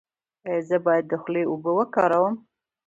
ایا 0.47 0.65
زه 0.69 0.77
باید 0.85 1.05
د 1.07 1.13
خولې 1.21 1.43
اوبه 1.47 1.71
وکاروم؟ 1.75 2.35